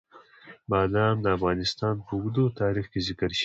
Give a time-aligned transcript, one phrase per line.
[0.71, 3.39] بادام د افغانستان په اوږده تاریخ کې ذکر شوی دی.